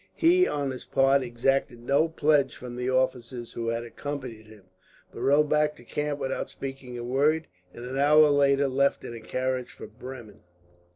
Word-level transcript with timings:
He, 0.15 0.47
on 0.47 0.71
his 0.71 0.83
part, 0.83 1.21
exacted 1.21 1.79
no 1.79 2.09
pledge 2.09 2.55
from 2.55 2.75
the 2.75 2.89
officers 2.89 3.53
who 3.53 3.67
had 3.67 3.83
accompanied 3.83 4.47
him, 4.47 4.63
but 5.11 5.19
rode 5.21 5.47
back 5.47 5.75
to 5.75 5.83
camp 5.83 6.17
without 6.17 6.49
speaking 6.49 6.97
a 6.97 7.03
word, 7.03 7.45
and 7.71 7.85
an 7.85 7.99
hour 7.99 8.29
later 8.31 8.67
left 8.67 9.03
in 9.03 9.13
a 9.13 9.21
carriage 9.21 9.69
for 9.69 9.85
Bremen. 9.85 10.39